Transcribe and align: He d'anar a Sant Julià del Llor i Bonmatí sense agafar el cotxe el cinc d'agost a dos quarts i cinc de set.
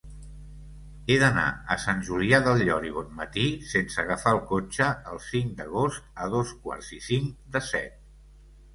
He 1.11 1.17
d'anar 1.23 1.43
a 1.75 1.77
Sant 1.83 2.01
Julià 2.07 2.39
del 2.47 2.63
Llor 2.69 2.89
i 2.89 2.95
Bonmatí 2.97 3.45
sense 3.75 4.01
agafar 4.07 4.35
el 4.39 4.43
cotxe 4.55 4.91
el 5.15 5.23
cinc 5.29 5.57
d'agost 5.63 6.13
a 6.27 6.35
dos 6.37 6.59
quarts 6.67 6.93
i 7.01 7.03
cinc 7.13 7.33
de 7.59 7.67
set. 7.73 8.07